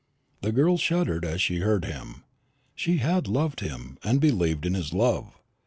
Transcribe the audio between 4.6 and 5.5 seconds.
in his love.